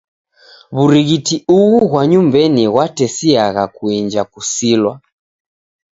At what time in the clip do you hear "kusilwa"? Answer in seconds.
4.31-4.93